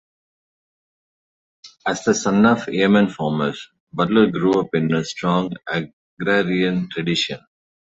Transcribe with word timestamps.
As 1.85 2.03
the 2.05 2.15
son 2.15 2.43
of 2.47 2.67
yeoman 2.67 3.09
farmers, 3.11 3.69
Butler 3.93 4.31
grew 4.31 4.59
up 4.59 4.69
in 4.73 4.91
a 4.95 5.05
strong 5.05 5.51
agrarian 5.71 6.89
tradition. 6.89 7.39